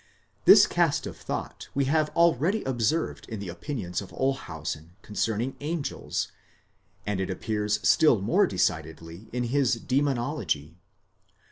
This 0.45 0.65
cast 0.65 1.05
of 1.05 1.15
thought 1.15 1.69
we 1.75 1.85
have 1.85 2.09
already 2.15 2.63
observed 2.63 3.29
in 3.29 3.39
the 3.39 3.49
opinions 3.49 4.01
of 4.01 4.11
Olshausen 4.13 4.93
concerning 5.03 5.55
angels, 5.59 6.31
and 7.05 7.19
it 7.19 7.29
appears 7.29 7.79
still 7.87 8.19
more 8.19 8.47
decidedly 8.47 9.27
in 9.31 9.43
his 9.43 9.75
demonology. 9.75 10.79